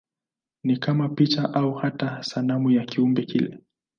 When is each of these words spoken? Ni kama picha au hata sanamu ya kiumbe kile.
Ni 0.63 0.77
kama 0.77 1.09
picha 1.09 1.53
au 1.53 1.73
hata 1.73 2.23
sanamu 2.23 2.71
ya 2.71 2.85
kiumbe 2.85 3.25
kile. 3.25 3.59